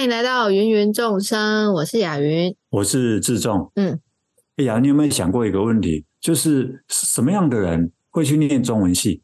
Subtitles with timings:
[0.00, 3.70] 欢迎来到芸芸众生，我是雅云，我是志仲。
[3.74, 4.00] 嗯，
[4.56, 9.20] 哎呀，你有没有想过一个问题，就是什么样的人会去念中文系？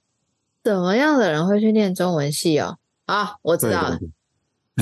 [0.66, 2.76] 什么样的人会去念中文系哦？
[3.06, 3.98] 啊，我知道了，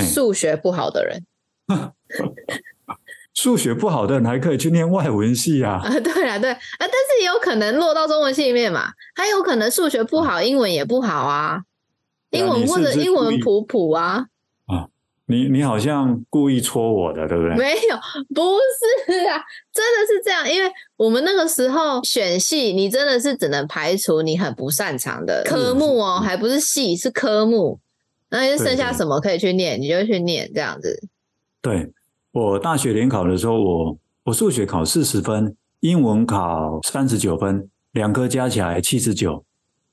[0.04, 1.24] 数学不好的人。
[3.32, 5.74] 数学不好的人还可以去念外文系啊？
[5.80, 11.62] 啊，对啊，对啊，但是也有可能落到中文系里面嘛，还有可能数学不好，英文也不好啊。
[12.30, 14.26] 英文或者英文普普啊，啊，
[15.26, 17.56] 你你好像故意戳我的，对不对？
[17.56, 17.96] 没有，
[18.34, 18.58] 不
[19.06, 19.40] 是啊，
[19.72, 27.80] 真的是这样，因为我们那个时候选系，你真的是只能排除你很不擅长的科目哦，还不是系，是科目，
[28.28, 31.08] 那就剩下什么可以去念，你就去念这样子。
[31.62, 31.90] 对，
[32.32, 39.42] 我大学联考的时候，我我数学考四十分，英文考三十九分，两科加起来七十九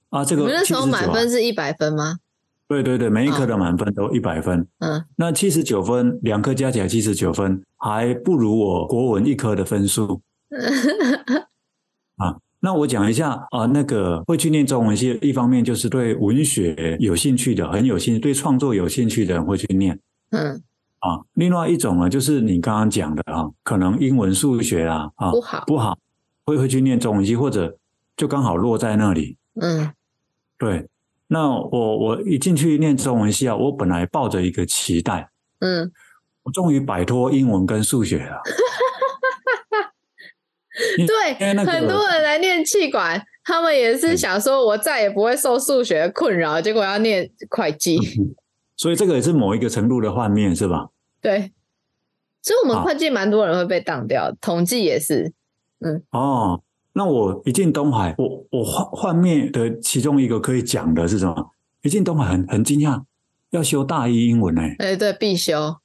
[0.09, 0.25] 啊。
[0.25, 2.17] 这个79，你们那时候满分是一百分吗？
[2.71, 4.65] 对对对，每一科的满分都一百分。
[4.79, 10.21] 嗯，那七十九分，两科加起来七十九分，还不如我国文一科的分数。
[12.15, 19.99] 啊，那我讲一下啊，那个会去念中文系，一方面就是对文学有兴趣的，很有兴趣，对创作有兴趣的人会去念。
[20.29, 20.63] 嗯，
[20.99, 25.97] 啊，另外一种呢，就是你刚刚讲的啊，可能英文、数学啊，啊不好不好，
[26.45, 27.75] 会会去念中文系，或者
[28.15, 29.35] 就刚好落在那里。
[29.59, 29.91] 嗯，
[30.57, 30.87] 对。
[31.33, 35.29] 那我我一进去念中文系啊，我本来抱着一个期待，
[35.61, 35.89] 嗯，
[36.43, 38.41] 我终于摆脱英文跟数学了。
[41.07, 47.97] 对，那个、很多人来念气管，他们也是想说，我再也不会受数学困扰，结果要念会计。
[48.75, 50.89] 所以这个也是某一个程度的幻灭，是吧？
[51.21, 51.53] 对，
[52.41, 55.31] 所以我们会计蛮多人会被当掉，统计也是，
[55.79, 56.61] 嗯，哦。
[56.93, 61.51] 那我一进东海，我我幻幻灭的其中一个可以讲的是什么？
[61.83, 63.03] 一进东海很很惊讶，
[63.51, 64.75] 要修大一英文呢、欸。
[64.79, 65.77] 哎，对，必修。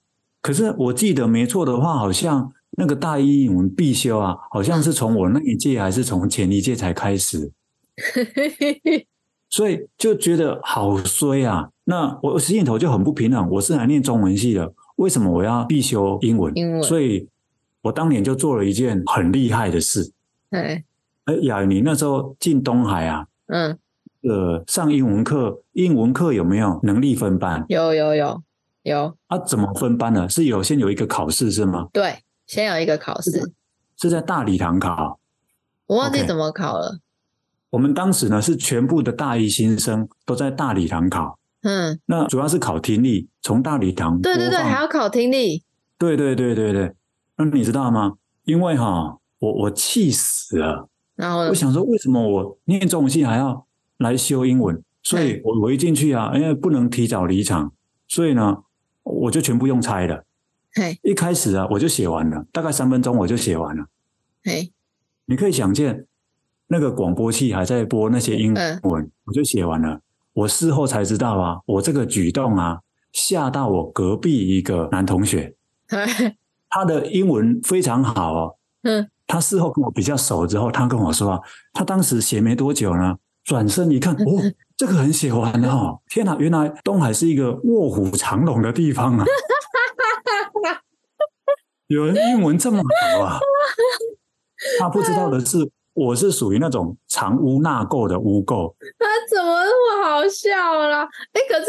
[0.43, 7.53] 可是我记得没错的话，好像那个大一英文必修啊，好像是从我那一届还是从前一届才开始。
[9.49, 11.71] 所以就觉得好衰啊！
[11.85, 13.49] 那我心里头就很不平衡。
[13.53, 16.53] 我是来念中文系的，为什么我要必修英文？
[16.57, 16.83] 英文。
[16.83, 17.29] 所以
[17.83, 20.13] 我当年就做了一件很厉害的事。
[20.51, 20.85] 对。
[21.27, 23.27] 哎，雅云，你那时候进东海啊？
[23.47, 23.79] 嗯，
[24.23, 27.65] 呃，上英文课，英文课有没有能力分班？
[27.69, 28.43] 有有有
[28.83, 29.17] 有。
[29.27, 30.29] 啊，怎么分班呢？
[30.29, 31.89] 是有先有一个考试是吗？
[31.93, 33.53] 对，先有一个考试，
[33.97, 35.19] 是在大礼堂考。
[35.87, 36.93] 我忘记怎么考了。
[36.95, 37.01] Okay.
[37.71, 41.39] 我们当时呢是全部的大一新生都在大礼堂考。
[41.63, 44.21] 嗯，那主要是考听力，从大礼堂。
[44.21, 45.65] 对对对，还要考听力。
[45.99, 46.95] 对对对对对，
[47.37, 48.15] 那你知道吗？
[48.45, 50.89] 因为哈，我我气死了。
[51.17, 53.67] 然后我想说，为什么我念中文系还要
[53.99, 54.81] 来修英文？
[55.03, 57.73] 所以我我一进去啊，因为不能提早离场，
[58.09, 58.65] 所以呢，
[59.05, 60.25] 我就全部用猜的。
[60.75, 63.87] 嘿，一开始啊，我就写完了，大概三分钟我就写完了。
[64.45, 64.73] 嘿，
[65.27, 66.07] 你可以想见，
[66.67, 68.53] 那个广播器还在播那些英
[68.83, 70.01] 文，我就写完了。
[70.33, 72.81] 我事后才知道啊，我这个举动啊，
[73.13, 75.55] 吓到我隔壁一个男同学，
[76.69, 78.57] 他的英文非常好哦。
[78.83, 79.09] 嗯。
[79.27, 81.43] 他事后跟我比较熟之后，他跟我说，
[81.73, 86.01] 他当时写没多久呢，转身一看，哦，这个很写完了！
[86.09, 89.25] 天哪，原来东海是一个卧虎藏龙的地方啊！
[91.89, 93.39] 有人英文这么好啊！
[94.79, 95.59] 他不知道的是，
[95.95, 98.75] 我是属于那种藏污纳垢的污垢。
[98.99, 100.51] 他怎么那么好笑
[100.89, 101.09] 啦？
[101.33, 101.67] 哎，可是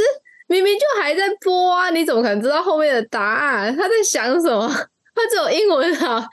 [0.47, 3.75] 明明就还在播啊，你怎么可能知道后面的答案？
[3.75, 4.67] 他在想什么？
[5.17, 6.29] 他只有英文好，他的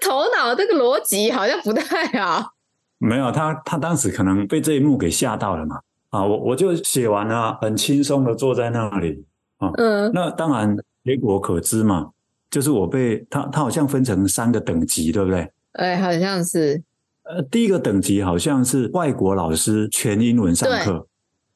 [0.00, 2.52] 头脑这个逻辑好像不太好。
[2.98, 5.80] 没有，他他当时可能被这一幕给吓到了嘛。
[6.10, 9.24] 啊，我我就写完了，很轻松的坐在那里。
[9.58, 12.10] 啊，嗯，那当然结果可知嘛，
[12.50, 15.50] 就是我被他他好像分成三个等级，对不对？
[15.72, 16.82] 哎，好像是。
[17.22, 21.06] 呃，第一个等级好像是外国老师全英文上课。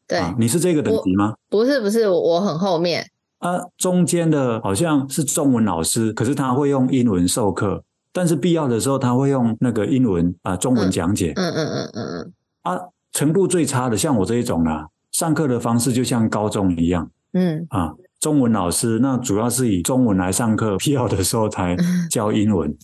[0.07, 1.35] 对，啊，你是这个等级吗？
[1.49, 3.11] 不是不是，我很后面。
[3.45, 11.35] 啊，中间的好像是中文老师，可是他会用英文授课，但是必要的时候他会用那个英文啊中文讲解。
[11.37, 12.33] 嗯嗯嗯嗯嗯。
[12.63, 12.81] 啊，
[13.13, 17.11] 程度最差的像我这一种啦，上课的方式就像高中一样。
[17.35, 17.67] 嗯。
[17.69, 21.77] 啊，中文老师那主要是以中文来上课，必要的时候才
[22.11, 22.75] 教英文。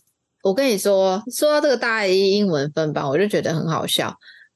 [0.43, 4.15] 我跟你说，说到这个大一英文分班，我就觉得很好笑。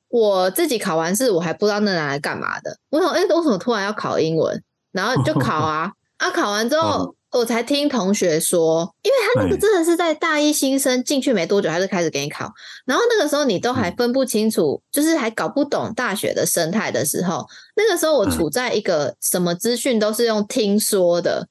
[0.08, 2.76] 我自己考完试，我还不知道那拿来干嘛的。
[2.90, 4.62] 我想，哎，为什么突然要考英文？
[4.94, 6.30] 然后就 考啊啊！
[6.30, 12.50] 考完之后，我才听同学说，因为他那个真的是在大一新生进去没多久，他就开始给你考。
[12.86, 17.44] 然后那个时候你都还分不清楚，就是还搞不懂大学的生态的时候，
[17.76, 21.48] 那个时候我处在一个什么资讯都是用听说的，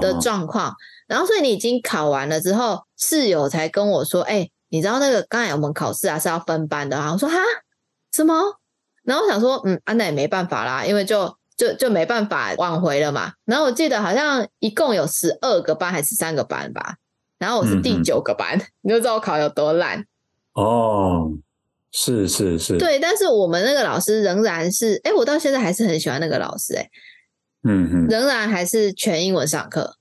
[0.00, 0.72] 的状况。
[0.72, 0.74] 哦、
[1.06, 7.36] 然后，所以你已经考完了之后，室友才跟我说：“哎、欸，你知道那个刚才我们考试啊是要分班的啊。”我说：“哈，
[8.12, 8.58] 什么？”
[9.04, 11.36] 然后我想说：“嗯，啊，那也没办法啦，因为就
[11.66, 16.96] 就就没办法挽回了嘛。”然后我记得好像一共有十二个班还是三个班吧。
[17.38, 20.04] 然后我是第九个班，嗯、 你就知道我考有多烂。
[20.54, 21.32] 哦。
[21.94, 26.88] 是是是，对，但是我们那个老师仍然是，哎，我到现在还是很喜欢那个老师，哎，
[27.64, 29.96] 嗯嗯，仍然还是全英文上课，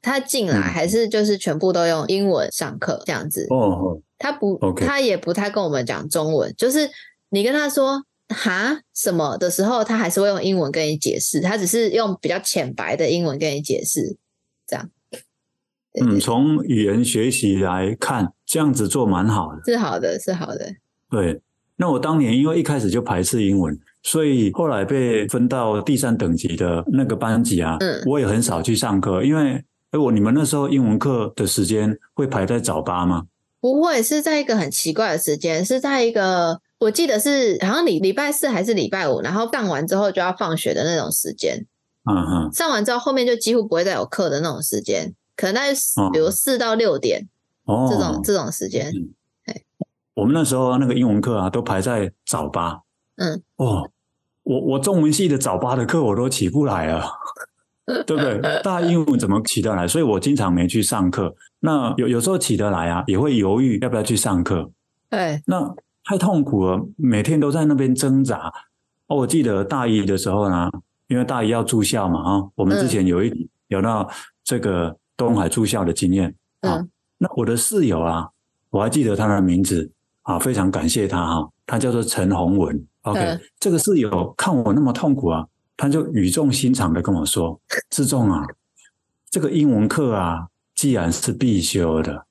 [0.00, 6.88] 他进来还是就是全部都用英文上课这样子，哦哦，他不.他也不太跟我们讲中文，就是
[7.30, 14.16] 你跟他说哈什么的时候，他还是会用英文跟你解释，他只是用比较浅白的英文跟你解释，
[14.66, 14.90] 这样。
[16.00, 20.74] 嗯，从语言学习来看，这样子做蛮好的，是好的，是好的。
[21.10, 21.40] 对，
[21.76, 33.26] 那我当年因为一开始就排斥英文，所以后来被分到第三等级的那个班级啊，嗯，我也很少去上课，因为哎，我你们那时候英文课的时间会排在早八吗？
[33.60, 41.64] 不会，是在一个很奇怪的时间，是在一个我记得是好像礼礼拜四还是礼拜五，然后上完之后就要放学的那种时间。
[42.10, 45.72] 嗯哼，上完之后后面就几乎不会再有课的那种时间，可能在
[46.12, 47.28] 比如四到六点，
[47.66, 48.90] 哦，这种这种时间。
[48.90, 49.14] 嗯
[50.14, 52.78] 我们那时候那个英文课啊，都排在早八。
[53.16, 53.90] 嗯，哦，
[54.42, 57.10] 我我中文系的早八的课我都起不来了，
[58.06, 58.38] 对不对？
[58.62, 59.88] 大英文怎么起得来？
[59.88, 61.34] 所以我经常没去上课。
[61.60, 64.70] 那有有时候起得来啊，也会犹豫要不要去上课。
[65.08, 68.52] 对，那太痛苦了，每天都在那边挣扎。
[69.06, 70.70] 哦，我记得大一的时候呢，
[71.06, 74.10] 因为大一要住校嘛，啊，我们之前有一有到
[74.42, 76.76] 这个东海住校的经验啊。
[76.76, 78.30] 嗯，那我的室友啊，
[78.70, 79.90] 我还记得他的名字。
[80.22, 82.86] 啊，非常感谢他哈，他叫做陈宏文。
[83.00, 85.44] OK，、嗯、这个室友看我那么痛苦啊，
[85.76, 87.60] 他就语重心长的跟我说：
[87.90, 88.46] “志仲啊，
[89.28, 90.46] 这个英文课啊，
[90.76, 92.24] 既然是必修的，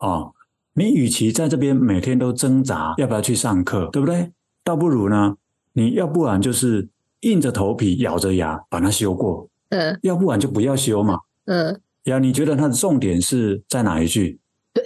[0.00, 0.34] 哦，
[0.78, 4.30] 你与其在这边每天都挣扎要不要去上课，对不对？
[4.62, 5.34] 倒不如呢，
[5.72, 6.88] 你要不然就是
[7.22, 11.80] 硬着头皮咬着牙把它修过，嗯，要不然就不要修嘛，嗯。
[12.04, 14.38] 呀，你觉得它的重点是在哪一句？
[14.72, 14.84] 对。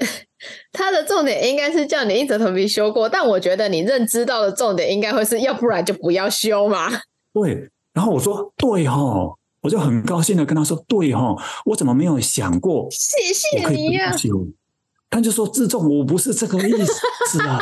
[0.72, 6.88] 它的重点应该是叫你硬着头皮修过，但我觉得你认知到的重点应该会是要不然就不要修嘛。
[7.32, 11.36] 对，然后我说对哦，我就很高兴的跟他说对哦，
[11.66, 12.88] 我怎么没有想过？
[12.90, 14.16] 谢谢你呀、啊。
[15.12, 16.72] 他就说自重，我不是这个意
[17.26, 17.58] 思啊，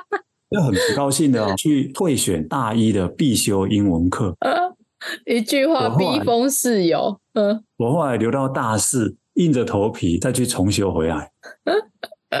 [0.50, 4.36] 就很不高兴的去退选大一的必修英文课。
[4.44, 4.76] 呃，
[5.24, 7.18] 一句话逼疯室友。
[7.32, 11.30] 嗯，我后来留到大四，硬着头皮再去重修回来。
[12.30, 12.38] 啊，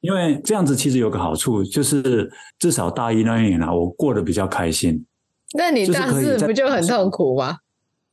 [0.00, 5.04] 因为这样子其实有个好处，就是至少大一那一年啊，我过得比较开心。
[5.56, 7.56] 那你大四不就很痛苦吗？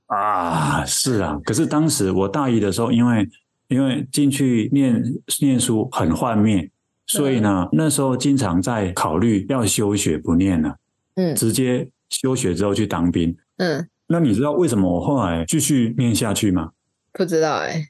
[0.07, 1.37] 啊，是啊。
[1.43, 3.27] 可是当时我大一的时候，因为
[3.71, 5.01] 因为进去念
[5.39, 6.69] 念书很幻灭，
[7.07, 10.75] 所以呢，那时候经常在考虑要休学不念了，
[11.15, 13.33] 嗯，直接休学之后去当兵。
[13.59, 16.71] 嗯，那你知道为什么我后来继续念下去吗？
[17.13, 17.87] 不知道哎、欸，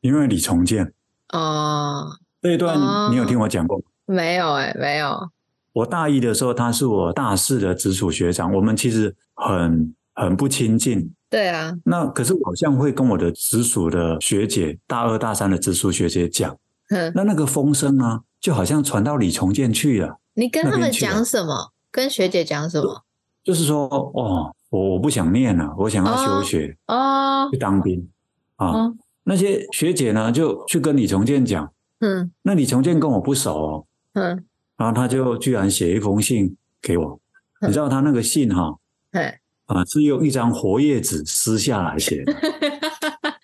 [0.00, 0.92] 因为李重建。
[1.32, 2.16] 哦。
[2.40, 2.78] 这一段
[3.10, 3.84] 你有听我讲过吗？
[4.06, 5.28] 哦，没有哎、欸，没有。
[5.72, 11.12] 我大一的时候，他是我大四的直属学长，我们其实很很不亲近。
[11.28, 11.76] 对啊。
[11.84, 16.56] 那可是我好像会跟我的直属的学姐，大二大三的直属学姐讲。
[16.90, 17.12] 嗯。
[17.14, 20.18] 那那个风声呢，就好像传到李重建去了。
[20.34, 21.72] 你跟他们讲什么？
[21.90, 23.02] 跟学姐讲什么？
[23.42, 28.08] 就是说，哦，我我不想念了，我想要休学哦，去当兵
[28.56, 28.66] 啊。
[28.68, 28.96] 哦。
[29.28, 31.72] 那些学姐呢，就去跟李重建讲。
[32.00, 34.44] 嗯，那李重建跟我不熟哦，嗯，
[34.76, 37.18] 然后他就居然写一封信给我，
[37.60, 38.78] 嗯、你知道他那个信哈、哦，
[39.10, 42.32] 对，啊是用一张活页纸撕下来写的，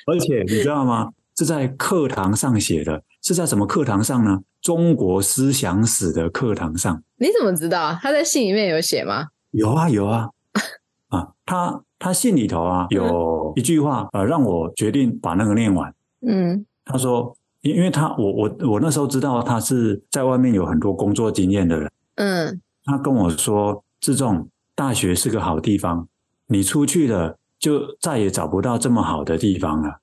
[0.07, 1.11] 而且你知道吗？
[1.37, 4.41] 是在课堂上写的，是在什么课堂上呢？
[4.61, 7.03] 中国思想史的课堂上。
[7.17, 7.99] 你怎么知道？
[8.01, 9.29] 他在信里面有写吗？
[9.51, 10.29] 有啊有啊，
[11.09, 15.95] 啊，他他信里头啊有一句话，呃，让我决定把那个念完。
[16.27, 17.37] 嗯，他说。
[17.65, 26.09] 因因为他我我我那时候知道他是在外面有很多工作经验的人，嗯，他跟我说，志仲，大学是个好地方，
[26.53, 30.01] 你出去了就再也找不到这么好的地方了。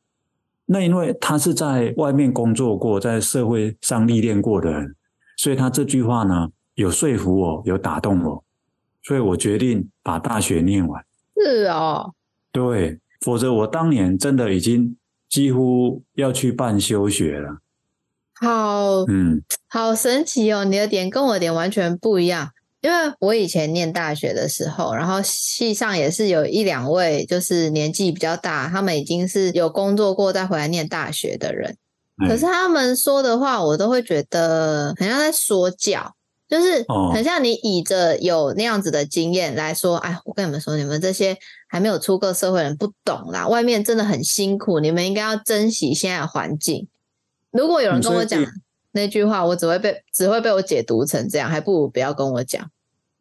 [0.66, 4.96] 那因为他是在外面工作过，在社会上历练过的人，
[5.38, 8.44] 所以他这句话呢有说服我，有打动我，
[9.04, 11.06] 所以我决定把大学念完。
[11.36, 12.14] 是哦，
[12.52, 14.96] 对，否则我当年真的已经。
[15.30, 17.60] 几乎要去办休学了，
[18.34, 20.66] 好，嗯，好神奇哦！
[20.66, 22.50] 你的点跟我的点完全不一样。
[22.82, 31.76] 因为我以前念大学的时候，然后系上也是有一两位，就是年纪比较大，他们已经是有工作过再回来念大学的人。
[32.28, 36.14] 可是他们说的话，我都会觉得很像在说教，
[36.48, 46.88] 就是很像你倚着有那样子的经验来说，哎，我跟你们说，你们这些还没有出过社会人不懂啦，外面真的很辛苦，你们应该要珍惜现在的环境。
[47.52, 48.42] 如果有人跟我讲。
[48.92, 52.70] 那句话我只会被只会被我解读成这样，还不如不要跟我讲。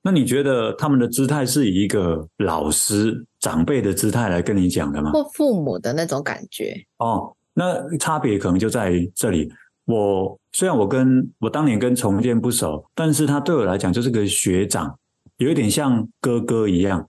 [0.02, 5.10] 那你觉得他们的姿态是以一个老师长辈的姿态来跟你讲的吗？
[5.10, 6.74] 或父母的那种感觉？
[6.98, 9.52] 哦，那差别可能就在于这里。
[9.84, 14.98] 我虽然我跟我当年跟重建不熟，但是他对我来讲就是个学长，
[15.38, 17.08] 有一点像哥哥一样。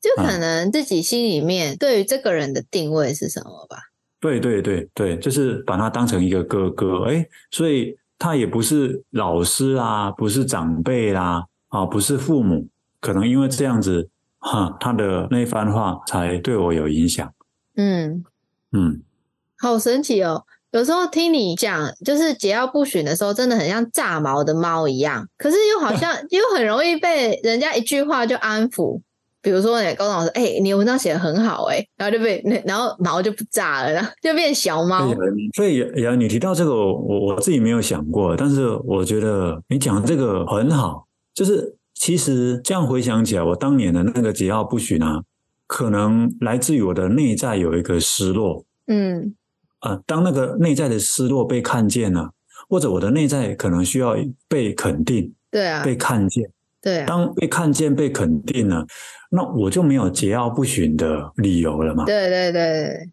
[0.00, 3.85] 就可能自己心里面对于这个人的定位是什么吧。
[4.20, 12.66] 对对对对，就是把他当成一个哥哥，哎，所以他也不是老师啊，不是长辈啦，啊，不是父母，
[13.00, 14.08] 可能因为这样子，
[14.38, 17.32] 哈，他的那番话才对我有影响。
[17.76, 18.24] 嗯
[18.72, 19.02] 嗯，
[19.58, 20.44] 好神奇哦！
[20.72, 29.00] 有时候听你讲，就是桀骜不驯的时候，真的很像炸毛的猫一样，可是又好像 又很容易被人家一句话就安抚。
[29.46, 35.08] 比如说，高中老师，哎、欸，你文章写得很好，哎，然后就被那，然后毛就不炸了，然后就变小猫。
[35.54, 41.06] 所以，呀，你提到这个，我我自己没有想过，但是我觉得你讲这个很好。
[41.32, 45.22] 就是其实这样回想起来，我当年的那个桀骜不驯啊，
[45.68, 48.64] 可能来自于我的内在有一个失落。
[48.88, 49.32] 嗯，
[49.78, 52.30] 啊、呃，当那个内在的失落被看见了，
[52.68, 54.16] 或者我的内在可能需要
[54.48, 56.50] 被肯定，对啊，被看见。
[56.82, 58.86] 对、啊，当被看见、被肯定了，
[59.30, 62.04] 那我就没有桀骜不驯的理由了嘛？
[62.04, 63.10] 对对对，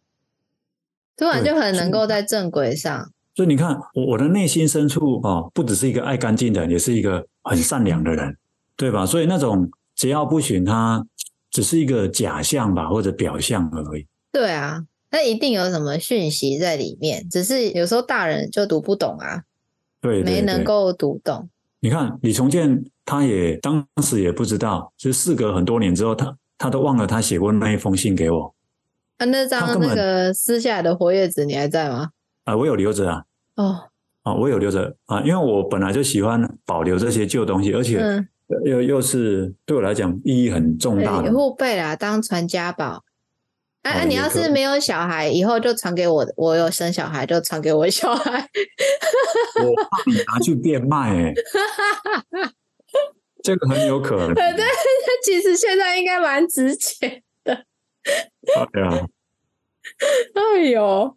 [1.18, 3.12] 突然就很能够在正轨上。
[3.36, 8.38] 所以你看，我我的内心深处哦，不只是一个爱干净的人，也是一个很善良的人，
[8.78, 9.06] 对吧？
[9.08, 11.04] 所以那种桀骜不驯，它
[11.50, 14.06] 只是一个假象吧，或者表象而已。
[14.32, 19.44] 对啊，那一定有什么讯息在里面，只是有时候大人就读不懂啊，
[20.00, 21.50] 对，对，对，没能够读懂。
[21.80, 22.86] 你看李重建。
[23.06, 28.56] 他也当时也不知道，就是事隔很多年之后，他他都忘了他写过那一封信给我。
[29.18, 32.10] 啊，那张那个撕下来的活页纸你还在吗？
[32.46, 33.24] 啊，我有留着啊。
[33.56, 33.90] 哦，
[34.24, 38.00] 啊，我有留着啊，因为我本来就喜欢保留这些旧东西，而且
[38.66, 41.32] 又、嗯、又是对我来讲意义很重大的。
[41.32, 43.04] 护贝啦，当传家宝。
[43.84, 46.26] 哎、啊，啊、你要是没有小孩，以后就传给我。
[46.38, 48.48] 我有生小孩，就传给我小孩。
[49.62, 51.34] 我怕你拿去变卖、欸，
[52.42, 52.50] 哎。
[53.44, 54.34] 这个很有可能。
[54.34, 54.66] 对 对，
[55.24, 57.66] 其实现在应该蛮值钱的。
[58.72, 59.06] 对啊。
[60.34, 61.16] 哎呦，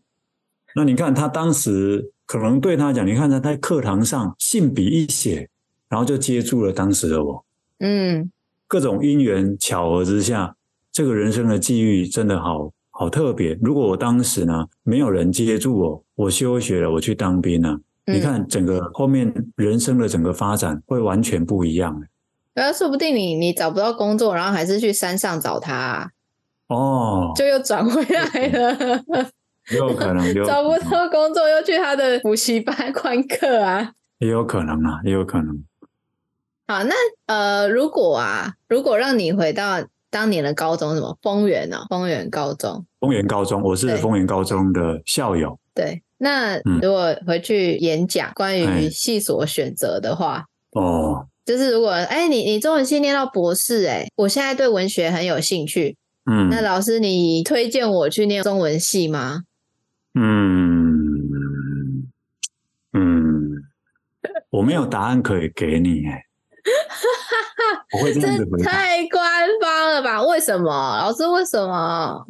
[0.75, 5.49] 那你看他当时可能对他讲，你看他在课堂上信笔一写，
[5.88, 7.47] 然后就接住了当时的我。
[7.78, 8.30] 嗯。
[8.68, 10.56] 各种因缘巧合之下，
[10.90, 13.56] 这个人生的际遇真的好好特别。
[13.62, 22.02] 如果我当时呢，没有人接住我，我休学了，我去当兵了，嗯、你看整个后面人生的整个发展会完全不一样。
[22.56, 26.08] 然后说不定你你找不到工作，然后还是去山上找他，啊，
[26.68, 29.02] 哦，就又转回来了。
[29.76, 35.64] 有可能，找不到工作又去他的补习班 观课啊，也有可能啊，也有可能。
[36.66, 36.94] 好，那
[37.26, 41.84] 呃，如果啊，如果让你回到当年的高中，什么丰原呢？
[41.90, 45.58] 丰原高中，丰原高中，我是丰原高中的校友。
[45.75, 51.26] 对，对，那如果回去演讲关于系所选择的话，嗯、哦。
[51.46, 55.96] 就是如果哎、欸，你你中文系念到博士，哎，我现在对文学很有兴趣，
[56.28, 59.44] 嗯，那老师你推荐我去念中文系吗？
[60.14, 61.22] 嗯
[62.92, 63.62] 嗯，
[64.50, 66.24] 我没有答案可以给你，哎，
[67.96, 68.66] 我会这样子回答。
[68.72, 69.22] 太官
[69.62, 70.22] 方了吧？
[70.24, 70.68] 为什么？
[70.98, 72.26] 老师为什么？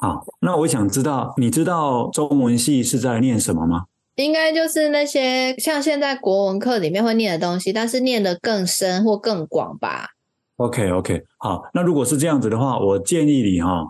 [0.00, 3.84] 好，那我想知道，你知道中文系是在念什么吗？
[4.24, 10.08] 应该就是那些像现在国文课里面会念的东西，但是念得更深或更广吧。
[10.56, 13.86] OK OK，好，那如果是这样子的话，我建议你哈，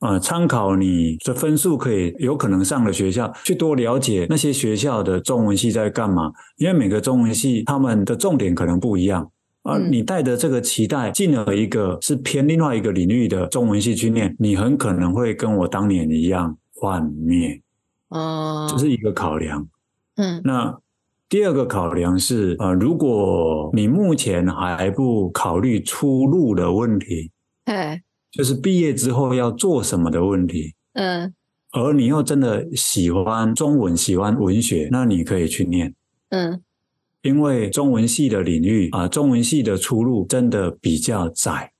[0.00, 9.30] 呃，参考你的分数可以有可能上的学校，去多了解那些学校的中文系在干嘛，因为每个中文系他们的重点可能不一样，
[9.62, 17.62] 而你带着这个期待进了一个是偏另外一个领域的中文系去念，你很可能会跟我当年一样幻灭。
[18.10, 19.66] 哦，这是一个考量。
[20.16, 20.78] 嗯，那
[21.28, 27.30] 第二个考量是，呃，如果你目前还不考虑出路的问题，
[27.64, 31.32] 哎，就是毕业之后要做什么的问题，嗯，
[31.72, 35.94] 而你又真的喜欢中文、喜欢文学，那你可以去念，
[36.30, 36.60] 嗯，
[37.22, 41.72] 因为中文系的领域啊，中文系的出路真的比较窄。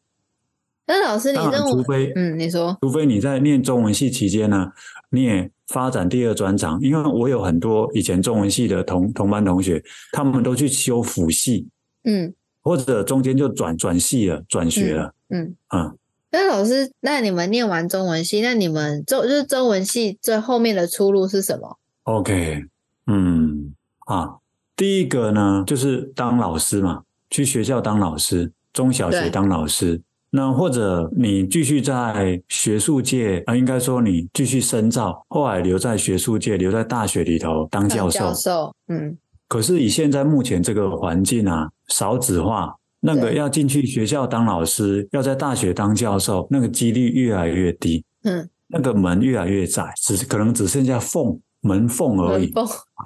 [0.87, 1.70] 那老师，你认为？
[1.72, 4.72] 除非嗯，你说，除非你在念中文系期间呢，
[5.10, 6.78] 你也发展第二专长。
[6.80, 11.66] 因为我有很多以前中文系的同同班同学，他们都去修辅系，
[12.04, 15.96] 嗯，或者中间就转转系了，转学了，嗯嗯。
[16.32, 22.64] 那、嗯、老师，那你们念完中文系，那你们中就是中文系最后面的出路是什么？OK，
[23.06, 23.74] 嗯
[24.06, 24.36] 啊，
[24.76, 30.00] 第一个呢就是当老师嘛，去学校当老师，中小学当老师。
[30.32, 38.20] 那或者你继续在学术界啊，应该说你继续深造，后来留在学术界，留在大学里头当教授。
[38.20, 39.18] 教授，嗯。
[39.49, 48.04] 可是以现在目前这个环境啊，少子化，那个要进去学校当老师，要在大学当教授，那个几率越来越低。
[48.22, 48.49] 嗯。
[48.68, 52.52] 那个门越来越窄，只可能只剩下缝门缝而已。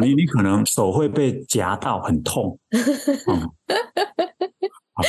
[0.02, 2.59] 你你可能手会被夹到，很痛。
[3.26, 3.40] 嗯。
[4.93, 5.02] 好。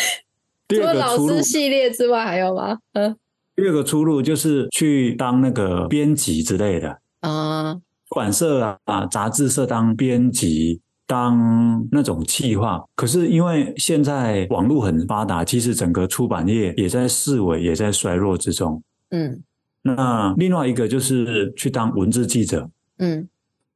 [0.70, 2.80] 除了老师系列之外，还有吗？
[2.94, 3.16] 嗯，
[3.56, 7.76] 第二个出路就是去当那个编辑之类的啊，
[8.10, 12.84] 出版社啊，杂志社当编辑，当那种企划。
[12.96, 18.82] 可是因为现在网络很发达，其实整个出版业也在式微，也在衰弱之中。
[19.12, 19.44] 嗯，
[19.84, 22.70] 那另外一个就是去当文字记者。
[22.98, 23.28] 嗯，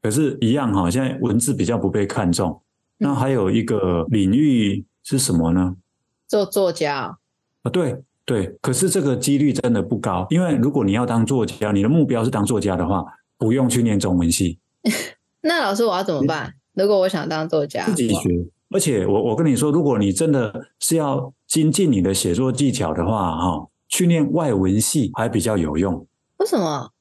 [0.02, 2.62] 可是，一样哈，现在文字比较不被看重。
[2.98, 5.76] 那还有一个领域是什么呢？
[6.30, 7.18] 做作家
[7.64, 13.04] 啊，对对，可是这个几率真的不高，因为如果你要当作家，你的目标是当作家的话，
[13.40, 14.60] 不用去念中文系。
[15.42, 16.54] 那老师，我要怎么办？
[16.74, 18.30] 如果我想当作家，自己学。
[18.70, 26.06] 而且我我跟你说，如果你真的是要精进你的写作技巧的话，哈，去念外文系还比较有用。
[26.38, 26.92] 为什么？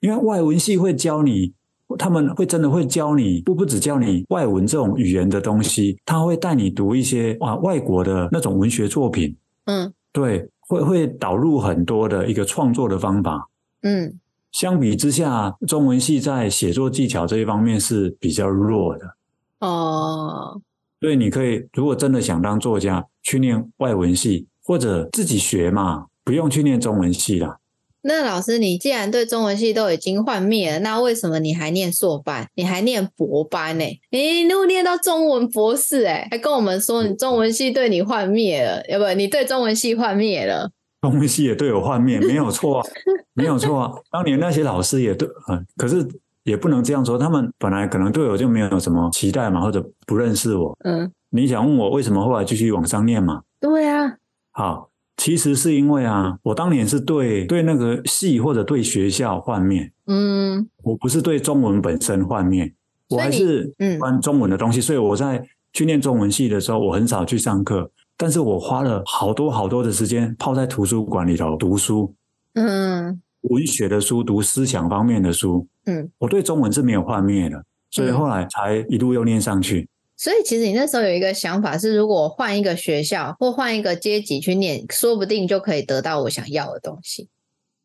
[0.00, 1.55] 因为外文系会教你。
[1.98, 9.36] 他们会真的会教你，不不只教你外文这种语言的东西，他会带你读一些啊外国的那种文学作品。
[9.66, 13.48] 嗯，对，会会导入很多的一个创作的方法。
[13.82, 14.18] 嗯，
[14.50, 19.16] 相比之下，中文系在写作技巧这一方面是比较弱的。
[19.60, 20.60] 哦，
[21.00, 27.58] 所以你可以，如果真的想当作家，去念外文系或者自己学嘛，不用去念中文系啦。
[28.02, 32.46] 那老师，你既然对中文系都已经幻灭了，那为什么你还念硕班？
[32.54, 33.84] 你还念博班呢？
[34.10, 40.70] 你如果念到中文博士，哎，还跟我们说你中文系对你幻灭了，要不你对中文系幻灭了？
[41.00, 42.86] 中文系也对我幻灭，没有错啊，
[43.34, 43.92] 没有错啊。
[44.12, 46.06] 当年那些老师也对，嗯，可是
[46.44, 50.76] 也不能这样说，他们本来可能对我就没有什么期待嘛，或者不认识我。
[50.84, 53.42] 嗯，你想问我为什么后来继续往上念嘛？
[53.60, 54.16] 对啊，
[54.52, 54.90] 好。
[55.16, 62.70] 其实是因为啊，我当年是对对那个系或者对学校幻灭，嗯，我不是对中文本身幻灭，
[63.08, 63.98] 我还是嗯。
[63.98, 72.14] 关中文的东西，所以我在去念中文系的时候，我很少去上课，但是我花了好多好多的时间泡在图书馆里头读书，
[72.54, 79.88] 嗯，文学的书，读思想方面的书，嗯，我对中文是没有幻灭的，所以后来才一路又念上去。
[80.16, 87.28] 所以其实你那时候有一个想法是，如果我换一个学校或换一个阶级去念，说不定就可以得到我想要的东西。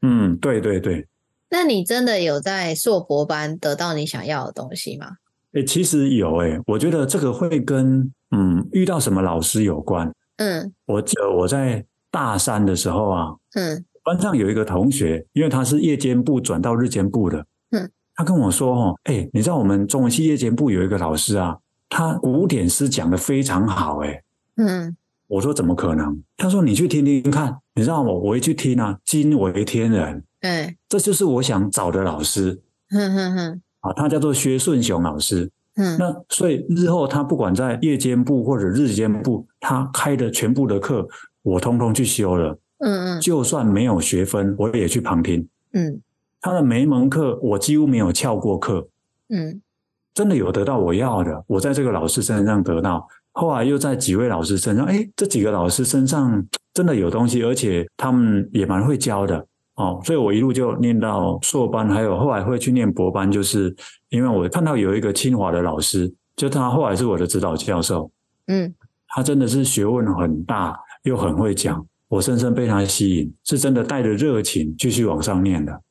[0.02, 1.06] 嗯，对对对。
[1.50, 5.17] 那你真的有在硕博班得到你想要的东西吗？
[5.52, 10.10] 诶，其实有诶，我觉得这个会跟嗯遇到什么老师有关。
[10.38, 21.58] 嗯，我记得我在大三的时候啊，嗯，班上有一个同学，因为他是夜间部转到日间部的，嗯，他跟我说哦，诶，你知道我们中文系夜间部有一个老师啊。
[21.93, 24.23] 他古典诗讲的非常好，哎，
[24.56, 24.95] 嗯，
[25.27, 26.23] 我说怎么可能？
[26.38, 28.10] 他说你去听听看，你知道吗？
[28.12, 41.06] 我一去听啊，惊为天人，嗯，这就是我想找的老师，哼哼哼，啊，他叫做薛顺雄老师，嗯，那所以日后他不管在夜间部或者日间部，他开的全部的课，
[41.41, 45.99] 我通通去修了，嗯嗯，就算没有学分，我也去旁听，嗯，
[46.39, 48.88] 他的每一门课我几乎没有翘过课，
[49.27, 49.62] 嗯。
[50.13, 59.45] 真的有得到我要的，我在这个老师身上得到，后来又在几位老师身上，哎，这几个老师身上真的有东西，而且他们也蛮会教的。
[59.76, 63.74] 哦，所以我一路就念到硕班，还有后来会去念博班，就是
[64.10, 68.12] 因为我看到有一个清华的老师，就他后来是我的指导教授，
[68.47, 68.71] 嗯，
[69.08, 75.82] 他真的是学问很大，又很会讲，我深深被他吸引，是真的带着热情继续往上念的。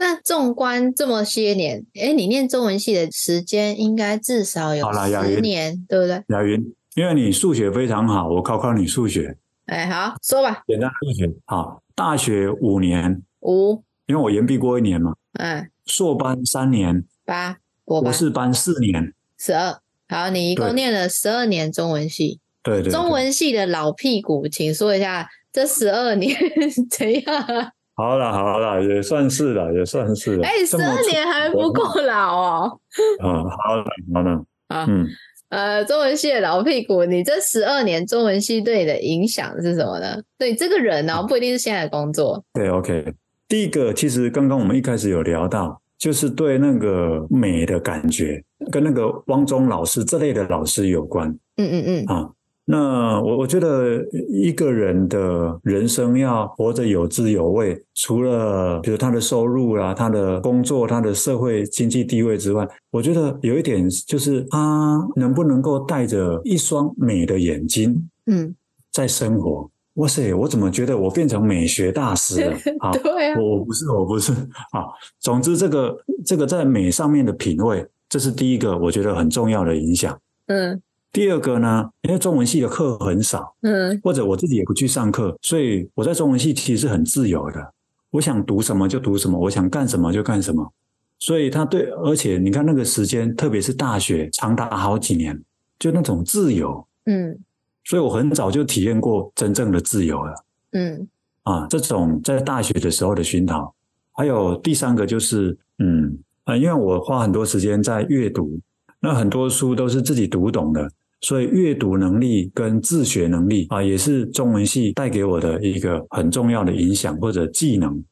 [0.00, 6.24] 那纵观这么些年，哎，你念中文系的时间应该至少有十年，对不对？
[6.28, 9.36] 雅云，因为你数学非常好，我考考你数学。
[9.66, 10.62] 哎，好，说吧。
[10.66, 15.12] 简单数学，好，大学五年，五，因为我延毕过一年嘛。
[15.34, 19.78] 哎，硕班三年，八，博士班四年，十二。
[20.08, 26.34] 好，你一共念了十二年中文系，对对，对，中文系的老屁股，请说一下这十二年
[26.90, 27.72] 怎样？
[28.00, 30.42] 好了好了，也算是了，也算是了。
[30.42, 32.80] 哎，十二年还不够老哦。
[33.22, 33.84] 嗯，好了
[34.14, 35.06] 好了，啊，嗯，
[35.50, 40.16] 呃，中文系的老屁股，你这十二年中文系对你的影响是什么呢？
[40.38, 42.42] 对这个人呢，不一定是现在的工作。
[42.54, 43.12] 对，OK，
[43.46, 51.28] 第一个其实刚刚我们一开始有聊到，就是对那个美的感觉，跟那个汪中老师这类的老师有关。
[51.56, 52.30] 嗯嗯嗯，啊。
[52.70, 68.54] 那我我觉得一个人的人生要活得有滋有味，除了比如他的收入啊、他的工作、他的社会经济地位之外，我觉得有一点就是他能不能够带着一双美的眼睛，嗯，
[68.92, 69.62] 在生活。
[69.62, 72.56] 嗯、哇塞，我怎么觉得我变成美学大师了？
[72.78, 74.32] 啊，对啊，我我不是我不是
[74.70, 74.86] 啊。
[75.18, 80.16] 总之，这个这个在美上面的品味，这是第一个我觉得很重要的影响。
[80.46, 80.80] 嗯。
[81.12, 87.74] 第二个呢，因为中文系的课很少，嗯，或者我自己也不去上课，所以我在中文系其实是很自由的，
[88.10, 90.72] 我想读什么就读什么，我想干什么就干什么。
[91.18, 95.38] 所以他对，而且你看那个时间，特别是大学，长达好几年，
[95.80, 97.36] 就那种自由，嗯，
[97.84, 100.34] 所以我很早就体验过真正的自由了，
[100.72, 101.08] 嗯，
[101.42, 103.74] 啊，这种在大学的时候的熏陶，
[104.12, 108.60] 还有第三个就是，嗯，啊，因为我花很多时间在阅读，
[109.00, 110.88] 那很多书都是自己读懂的。
[111.20, 118.02] 所以阅读能力跟自学能力啊，也是中文系带给我的一个很重要的影响或者技能。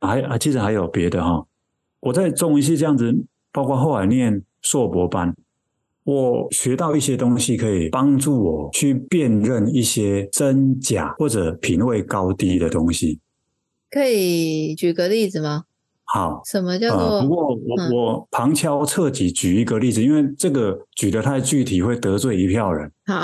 [0.00, 1.46] 还啊，其实还有别的哈。
[2.00, 3.14] 我在中文系这样子，
[3.52, 5.34] 包括后来念硕博班，
[6.04, 13.20] 我学到一些东西，可以帮助我去辨认一些真假或者品味高低的东西。
[13.90, 15.64] 可以举个例子吗？
[16.10, 17.16] 好，什么叫做？
[17.16, 22.90] 呃、不过我、嗯、我旁敲侧击举一个例子，因为这个举得太具体会得罪一票人。
[23.04, 23.16] 好，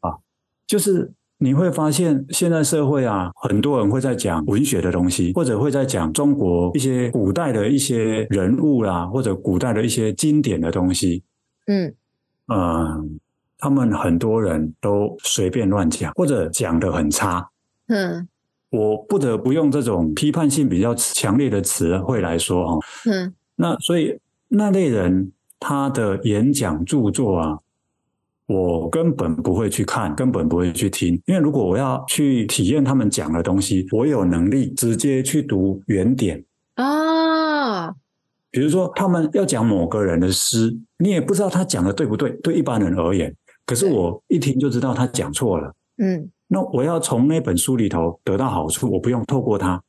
[0.00, 0.18] 啊，
[0.66, 11.22] 就是你会发现现在社会啊，很多人会在讲文学的东西，或者会在讲中国一些古代的一些人物啦，或者古代的一些经典的东西。
[11.68, 11.94] 嗯
[12.48, 13.04] 嗯、呃，
[13.56, 17.48] 他们很多人都随便乱讲，或者讲的很差。
[17.86, 18.26] 嗯。
[18.70, 22.78] 我不得不用这种批判性比较强烈的词汇来说哈，
[23.10, 27.58] 嗯，那所以那类人他的演讲著作啊，
[28.46, 36.44] 我根本不会去看，根本不会去听，因为如果我要去体验他们讲的东西，我有能力直接去读原点。
[36.74, 37.90] 啊，
[38.52, 43.34] 比如说他们要讲某个人的诗，你也不知道他讲的对不对，对一般人而言，
[43.66, 46.30] 可是我一听就知道他讲错了，嗯。
[46.52, 49.80] 那我要从那本书里头得到好处，我不用透过它，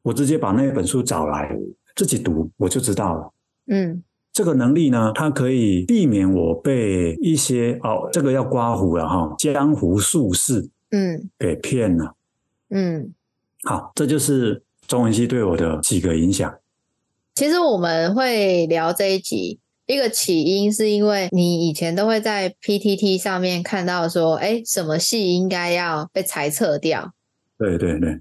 [0.00, 1.54] 我直接把那本书找来
[1.94, 3.32] 自己读，我就知道了。
[3.66, 4.02] 嗯，
[4.32, 12.14] 这个能力呢，它可以避免我被一些哦，这个要刮胡了哈，江湖术士嗯给骗了。
[12.70, 13.12] 嗯，
[13.64, 16.50] 好，这就是中文系对我的几个影响。
[17.34, 19.60] 其实我们会聊这一集。
[19.86, 27.12] 一个起因是因为你以前都会在 PTT 上面看到说，哎，什么戏应该要被裁撤掉？
[27.56, 28.20] 对对对，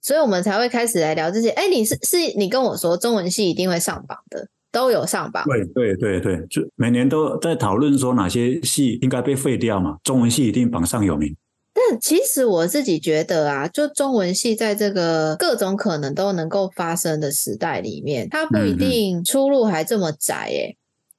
[0.00, 1.48] 所以我们才会开始来聊这些。
[1.50, 5.42] 哎，你是是你跟我说中文系一定会上榜的，都有上榜。
[5.46, 11.34] 对对对对，就每年都在讨论说哪些系应该被废掉嘛，中文系一定榜上有名。
[11.76, 20.76] 但其实我自己觉得啊，就中文系在这个各种可能都能够发生的时代里面，它不一定出路还这么窄耶、欸、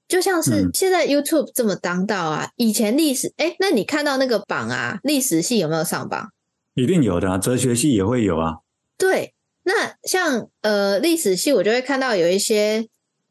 [0.08, 6.30] 就像是现在 YouTube 这么当道啊，以前历史诶那你看到那个榜啊，历史系有没有上榜？
[6.74, 8.60] 一定有的啊，哲学系也会有啊。
[8.98, 12.88] 对，那像呃历史系，我就会看到有一些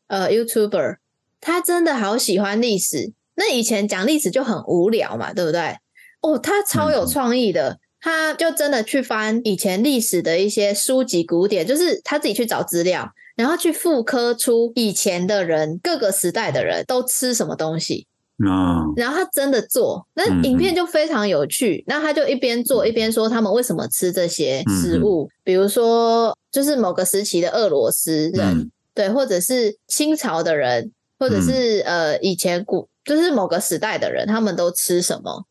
[0.09, 0.99] 呃 YouTuber，
[1.41, 3.15] 他真的好喜欢历史。
[3.35, 5.79] 那以前讲历史就很无聊嘛，对不对？
[6.25, 13.07] 哦，他超有创意的，他就真的去翻以前历史的一些书籍古典，就是他自己去找资料，
[13.37, 18.07] 然后去复刻出以前的人各个时代的人都吃什么东西。
[18.39, 21.85] 嗯，然后他真的做，那影片就非常有趣。
[21.87, 35.45] 那他就一边做一边说他们为什么吃这些食物，比如说就是某个时期的俄罗斯人，对，或者是清朝的人，或者是呃以前古就是某个时代的人，他们都吃什么。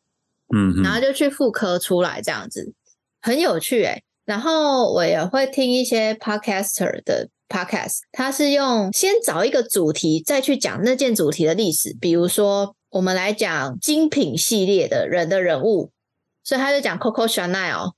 [0.54, 2.72] 嗯，然后就去妇科出来，这样子
[3.20, 4.02] 很有趣诶。
[4.24, 11.96] 然后我也会听一些 podcaster 的 podcast，他是用先找一个主题，再去讲那件主题的历史。
[12.00, 15.90] 比如说，我们来讲精品系列的人的人物，
[16.42, 17.92] 所以他就讲 Coco Chanel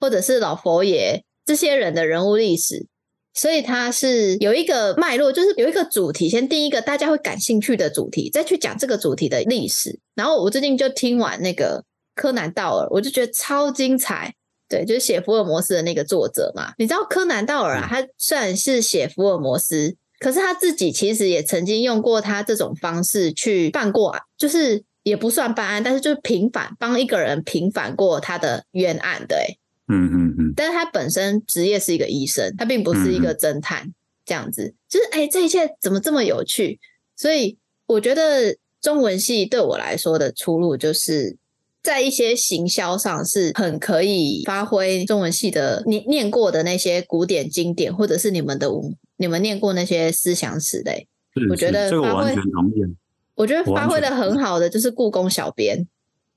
[0.00, 2.86] 或者是老佛爷这些人的人物历史。
[3.34, 10.00] 所以他是有一个脉络，就是有一个主题，先定一个大家会感兴趣的主题，再去讲这个主题的历史。
[10.16, 11.84] 然后我最近就听完那个
[12.18, 14.34] 柯南道尔，我就觉得超精彩。
[14.68, 16.72] 对，就是写福尔摩斯的那个作者嘛。
[16.76, 29.36] 你知道柯南道尔啊，他虽然是写福尔摩斯，可是他自己其实也曾经用过他这种方式去办过，就是也不算办案，但是就是平反，帮一个人平反过他的冤案的。
[29.36, 29.56] 哎。
[29.90, 33.94] 嗯嗯嗯，但是他本身职业是一个医生，他并不是一个侦探，嗯、
[34.26, 36.78] 这样子，就是哎，这一切怎么这么有趣？
[37.16, 41.38] 所以我觉得中文系对我来说的出路，就是
[41.88, 48.68] 在一些行销上是很可以发挥中文系的你念过的那些古典经典，或者是你们的
[49.16, 51.08] 你们念过那些思想史类。
[51.48, 52.94] 我觉得发挥，这个我完全同意。
[53.36, 55.88] 我觉得发挥的很好的就是故宫小编。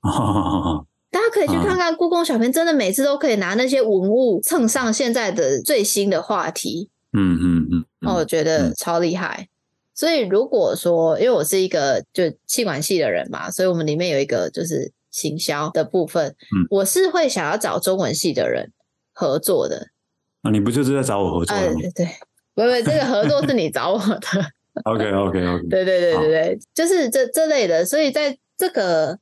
[1.10, 6.88] 大家可以去看看故宫小编，真的每次都可以拿那些文物蹭上现在的最新的话题。
[7.12, 9.48] 嗯嗯嗯，那我觉得超厉害。
[9.94, 16.34] 所以如果说，因为我是一个就气管系的人嘛，所以我们里面有一个就是行销的部分。
[16.56, 18.72] 嗯，我是会想要找中文系的人
[19.12, 19.90] 合作的。
[20.42, 21.62] 啊，你不就是在找我合作吗？
[21.80, 22.06] 对对，
[22.56, 24.20] 不不，这个合作是你找我的。
[24.84, 27.84] OK OK OK，对对对对对，就是这这类的。
[27.84, 29.18] 所以在这个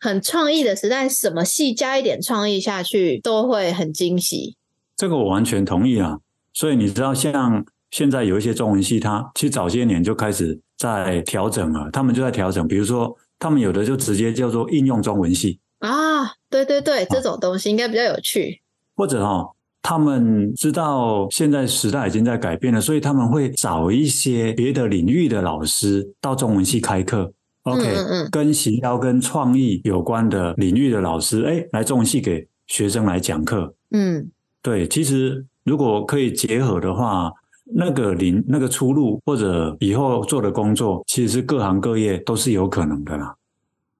[0.00, 4.56] 很创意的时代，什么戏加一点创意下去，都会很惊喜。
[4.96, 6.18] 这个我完全同意啊！
[6.52, 11.88] 所以你知道，像现在有一些中文系，它其实早些年就开始在调整了。
[11.92, 16.34] 他们就在调整，比如说，他们有的就直接叫做应用中文系啊。
[16.48, 18.60] 对对对，这种东西应该比较有趣。
[18.94, 19.50] 或者哈、哦，
[19.82, 27.32] 他们知道现在时代已经在改变了，所以他们会找一些别的领域的老师到中文系开课。
[27.62, 33.74] OK，嗯嗯，跟行销跟创意有关的领域的老师，哎，来中文系给学生来讲课。
[33.90, 34.30] 嗯，
[34.62, 37.30] 对，其实如果可以结合的话，
[37.74, 43.36] 那个领那个出路或者以后做的工作，其实是各行各业都是有可能的啦。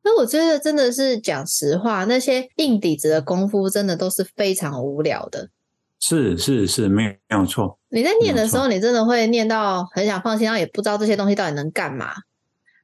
[0.02, 5.50] 那我觉得真的是讲实话，那些硬底子的功夫，真的都是非常无聊的。
[5.98, 7.78] 是是是，没有没有错。
[7.90, 12.12] 你在念的时候，你真的会念到很想放弃，然后也不知道这些东西到底能干嘛。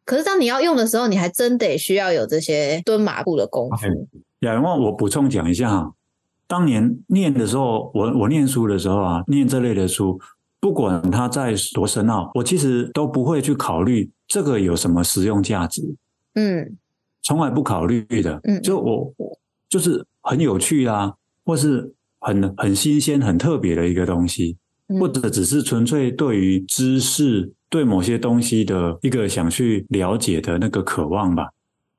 [0.04, 3.86] 可是当你要用的时候，你还真得需要有这些蹲马步的功夫。
[4.40, 5.92] 亚元旺，我补充讲一下哈，
[6.46, 10.20] 当年念的时候，我我念书的时候啊，念这类的书，
[10.66, 15.80] 不管它在多深奥，我其实都不会去考虑这个有什么实用价值。
[16.34, 16.76] 嗯，
[17.22, 18.40] 从来不考虑的。
[18.42, 19.14] 嗯，就我
[19.68, 24.56] 就是很有趣啊，或是很很新鲜、很特别的一个东西，
[24.98, 27.52] 或者只是纯粹对于知识。
[27.68, 31.48] 对某些东西的一个想去了解的那个渴望吧，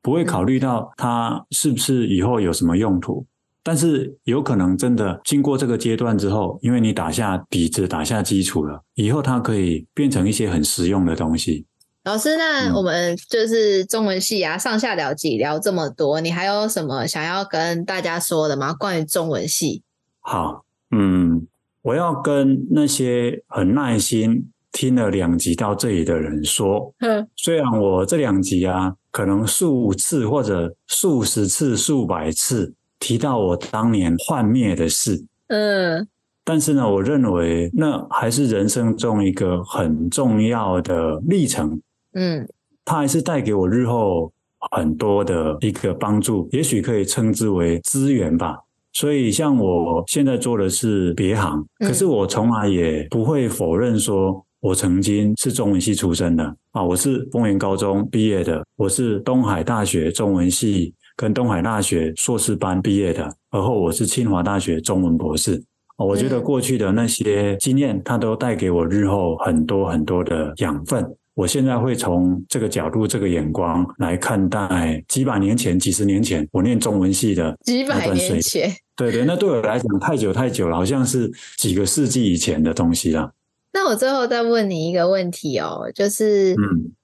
[0.01, 3.25] 不会考虑到它是不是以后有什么用途，
[3.67, 11.65] 但是有可能真的经过这个阶段之后，因为你打下底子、打下基础了，以后它可以变成一些很实用的东西。
[12.05, 18.73] 老师，那我们就是中文系啊，上下聊几聊这么多，你还有什么想要跟大家说的吗？
[18.73, 19.83] 关于中文系？
[20.21, 21.45] 好，嗯，
[21.81, 24.49] 我要跟那些很耐心。
[24.73, 36.07] 听了两集到这里的人说，嗯，虽然我这两集啊，可能数次或者数十次、数百次提到我当年幻灭的事，嗯，
[36.43, 41.79] 但是呢，我认为那还是人生中一个很重要的历程，
[42.13, 42.47] 嗯，
[42.85, 44.31] 它还是带给我日后
[44.71, 48.57] 很多的一个帮助，也许可以称之为资源吧。
[48.93, 54.43] 所以，像我现在做的是别行，可是我从来也不会否认说。
[54.59, 65.61] 我曾经是中文系出身的啊，我是丰原高中毕业的，我是东海大学中文系跟东海大学硕士班毕业的，而后我是清华大学中文博士。
[65.97, 71.03] 我觉得过去的那些经验，它都带给我日后很多很多的养分。
[71.33, 83.31] 我现在会从这个角度、这个眼光来看待几百年前、几十年前我念中文系的几百年前，对对，那对我来讲太久太久了，好像是几个世纪以前的东西了。
[83.73, 86.55] 那我最后再问你一个问题哦，就是，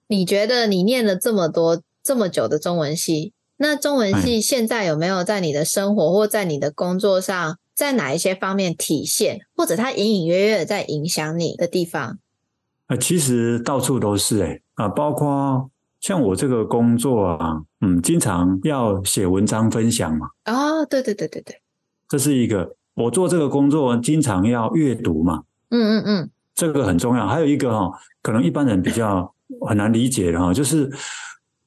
[0.08, 12.20] 你觉得你念了这么多这么久的中文系，那中文系现在有没有在你的生活或在你的工作上，在哪一些方面体现，或者它隐隐约约的在影响你的地方？
[12.88, 15.70] 啊，其实到处都是哎，啊，包括
[16.02, 20.28] 像我这个工作啊，嗯，经常要写文章分享嘛。
[20.44, 21.62] 哦，对对对对对，
[22.10, 25.44] 这是一个我做这个工作经常要阅读嘛。
[25.70, 26.30] 嗯嗯嗯。
[26.54, 27.90] 这个很重要，还有一个哈，
[28.22, 29.34] 可能一般人比较
[29.66, 30.92] 很难理解的哈，就是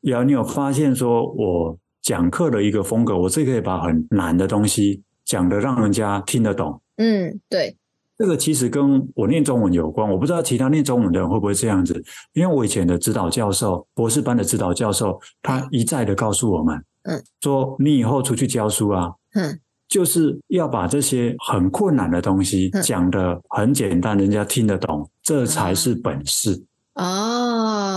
[0.03, 6.81] 要你有发现说，我讲课的一个风格，我是可以把很难的东西讲得让人家听得懂。
[6.99, 7.77] 嗯，对。
[8.17, 12.01] 这个其实跟我念中文有关，我不知道其他念中文的人会不会这样子。
[12.33, 26.65] 因为我以前的指导教授，博士班的指导教授，他一再的告诉我们，嗯，说你以后出去教书啊，嗯，就是要把这些很困难的东西讲得很简单，人家听得懂，这才是本事。
[26.95, 27.05] 哦，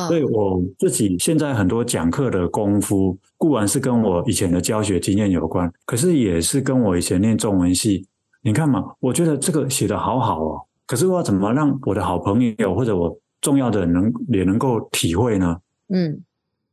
[0.10, 8.08] 所以我自己现在很多讲课的功夫，固然是跟我以前的教学经验有关，可是也是跟我以前念中文系。
[8.42, 15.58] 你看嘛，我觉得这个写的好好哦，可是我要怎么让我的好朋友或者我重要的人能也能够体会呢？
[15.90, 16.24] 嗯，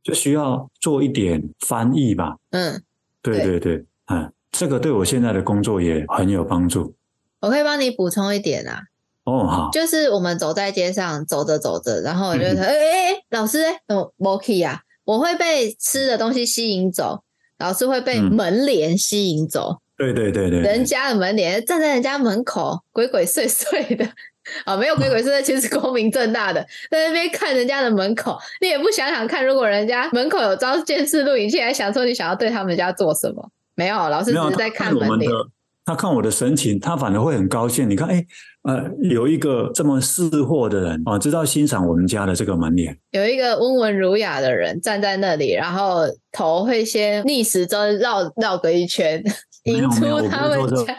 [0.01, 2.37] 就需要做一点翻译吧。
[2.51, 2.81] 嗯，
[3.21, 6.95] 对对对，嗯，这个对我现在的工作也很有帮助。
[7.41, 8.83] 我可以帮你补充一点啊。
[9.27, 13.59] 哦，好，就是我们走在街上，走着走着，然后我就说，哎哎哎，老师，
[13.89, 17.23] 我，Moki 啊，我会被吃的东西吸引走，
[17.59, 19.79] 老师会被门帘吸引走。
[19.97, 24.07] 对对对对，人家的门帘站在人家门口，鬼鬼祟祟的，
[24.63, 33.51] 啊， 没有鬼鬼祟祟，其实光明正大的， 在那边看人家的门口，你也不想想看，如果人家门口有装监视录影器，还想说你想要对他们家做什么？
[33.75, 35.29] 没有，老师只是在看门帘。
[35.87, 37.89] 他看我的神情，他反而会很高兴。
[37.89, 38.25] 你看，哎，
[38.63, 42.93] 呃，有一个这么识货的人啊，知道欣赏我们家的这个门帘。
[43.11, 46.01] 有一个温文儒雅的人站在那里，然后
[46.33, 49.23] 头会先逆时针绕绕个一圈，
[49.63, 50.93] 迎出他们家，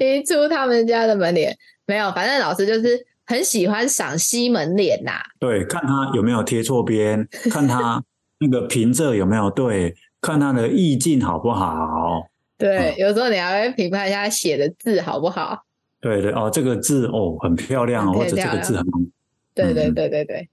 [0.00, 1.56] 迎出他们家的门帘。
[1.86, 5.12] 没有，反正老师就是很喜欢赏析门脸呐。
[5.40, 8.04] 对，看他有没有贴错边，看他
[8.40, 12.26] 那个平仄有没有对，看他的意境好不好。
[12.56, 15.64] 对，有时候你还会评判一下写的字好不好？
[16.00, 18.84] 对对哦，这个字哦很漂亮哦，或者这个字很……
[19.54, 20.48] 对对对对对，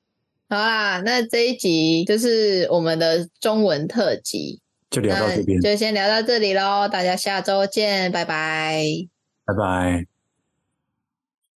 [0.47, 8.85] 好啦，那这一集就是我们的中文特辑，就聊到这边，就先聊到这里喽，大家下周见，拜拜，
[9.45, 10.10] 拜拜。